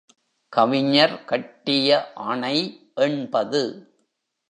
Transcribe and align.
கவிஞர் 0.53 1.25
கட்டிய 1.25 2.11
அணை 2.13 2.57
எண்பது. 2.95 3.63